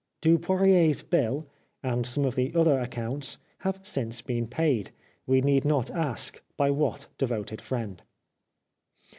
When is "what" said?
6.71-7.07